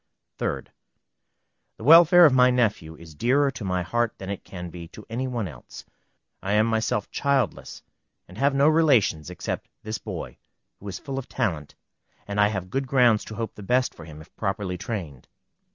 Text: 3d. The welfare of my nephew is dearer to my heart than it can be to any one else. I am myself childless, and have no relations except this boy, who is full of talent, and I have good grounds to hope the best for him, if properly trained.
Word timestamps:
3d. 0.39 0.65
The 1.77 1.83
welfare 1.83 2.25
of 2.25 2.33
my 2.33 2.49
nephew 2.49 2.95
is 2.95 3.13
dearer 3.13 3.51
to 3.51 3.63
my 3.63 3.83
heart 3.83 4.17
than 4.17 4.31
it 4.31 4.43
can 4.43 4.71
be 4.71 4.87
to 4.87 5.05
any 5.11 5.27
one 5.27 5.47
else. 5.47 5.85
I 6.41 6.53
am 6.53 6.65
myself 6.65 7.11
childless, 7.11 7.83
and 8.27 8.35
have 8.39 8.55
no 8.55 8.67
relations 8.67 9.29
except 9.29 9.69
this 9.83 9.99
boy, 9.99 10.37
who 10.79 10.87
is 10.87 10.97
full 10.97 11.19
of 11.19 11.29
talent, 11.29 11.75
and 12.27 12.41
I 12.41 12.47
have 12.47 12.71
good 12.71 12.87
grounds 12.87 13.23
to 13.25 13.35
hope 13.35 13.53
the 13.53 13.61
best 13.61 13.93
for 13.93 14.05
him, 14.05 14.21
if 14.21 14.35
properly 14.37 14.75
trained. 14.75 15.27